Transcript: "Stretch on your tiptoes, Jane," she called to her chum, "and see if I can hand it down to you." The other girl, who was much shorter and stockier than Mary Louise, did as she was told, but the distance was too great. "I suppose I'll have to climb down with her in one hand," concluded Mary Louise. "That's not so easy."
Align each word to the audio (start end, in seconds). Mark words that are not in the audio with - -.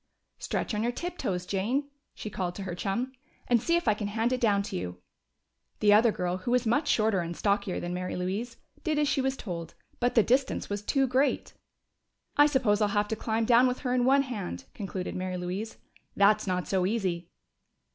"Stretch 0.39 0.73
on 0.73 0.81
your 0.81 0.91
tiptoes, 0.91 1.45
Jane," 1.45 1.87
she 2.15 2.31
called 2.31 2.55
to 2.55 2.63
her 2.63 2.73
chum, 2.73 3.11
"and 3.47 3.61
see 3.61 3.75
if 3.75 3.87
I 3.87 3.93
can 3.93 4.07
hand 4.07 4.33
it 4.33 4.41
down 4.41 4.63
to 4.63 4.75
you." 4.75 4.97
The 5.79 5.93
other 5.93 6.11
girl, 6.11 6.37
who 6.37 6.49
was 6.49 6.65
much 6.65 6.87
shorter 6.87 7.19
and 7.19 7.37
stockier 7.37 7.79
than 7.79 7.93
Mary 7.93 8.15
Louise, 8.15 8.57
did 8.83 8.97
as 8.97 9.07
she 9.07 9.21
was 9.21 9.37
told, 9.37 9.75
but 9.99 10.15
the 10.15 10.23
distance 10.23 10.71
was 10.71 10.81
too 10.81 11.05
great. 11.05 11.53
"I 12.35 12.47
suppose 12.47 12.81
I'll 12.81 12.87
have 12.87 13.09
to 13.09 13.15
climb 13.15 13.45
down 13.45 13.67
with 13.67 13.81
her 13.81 13.93
in 13.93 14.03
one 14.03 14.23
hand," 14.23 14.65
concluded 14.73 15.15
Mary 15.15 15.37
Louise. 15.37 15.77
"That's 16.15 16.47
not 16.47 16.67
so 16.67 16.87
easy." 16.87 17.29